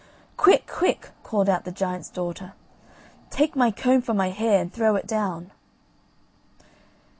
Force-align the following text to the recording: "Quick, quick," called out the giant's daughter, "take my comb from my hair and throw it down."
"Quick, 0.35 0.65
quick," 0.65 1.11
called 1.21 1.47
out 1.47 1.63
the 1.63 1.71
giant's 1.71 2.09
daughter, 2.09 2.53
"take 3.29 3.55
my 3.55 3.69
comb 3.69 4.01
from 4.01 4.17
my 4.17 4.31
hair 4.31 4.59
and 4.59 4.73
throw 4.73 4.95
it 4.95 5.05
down." 5.05 5.51